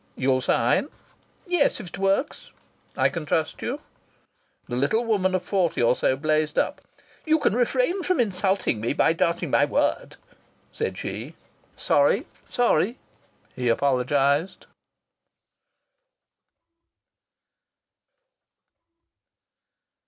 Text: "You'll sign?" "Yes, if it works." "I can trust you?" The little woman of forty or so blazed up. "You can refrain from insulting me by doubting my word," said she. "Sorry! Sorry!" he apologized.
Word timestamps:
"You'll 0.15 0.41
sign?" 0.41 0.89
"Yes, 1.45 1.79
if 1.79 1.89
it 1.89 1.97
works." 1.99 2.49
"I 2.97 3.07
can 3.07 3.23
trust 3.23 3.61
you?" 3.61 3.81
The 4.67 4.75
little 4.75 5.05
woman 5.05 5.35
of 5.35 5.43
forty 5.43 5.79
or 5.79 5.95
so 5.95 6.15
blazed 6.15 6.57
up. 6.57 6.81
"You 7.23 7.37
can 7.37 7.53
refrain 7.53 8.01
from 8.01 8.19
insulting 8.19 8.81
me 8.81 8.93
by 8.93 9.13
doubting 9.13 9.51
my 9.51 9.63
word," 9.65 10.15
said 10.71 10.97
she. 10.97 11.35
"Sorry! 11.77 12.25
Sorry!" 12.49 12.97
he 13.55 13.69
apologized. 13.69 14.65